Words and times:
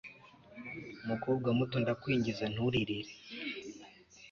mukobwa 1.07 1.49
muto, 1.57 1.75
ndakwinginze 1.83 2.45
nturirire 2.53 3.13